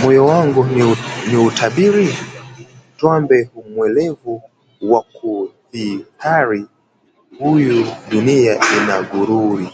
[0.00, 0.96] Moyo wangu nini
[1.36, 2.08] huitabiri?
[2.98, 4.42] Twambe u mwelevu
[4.90, 6.62] wa kukhitari,
[7.38, 9.68] Huyui dunia ina ghururi?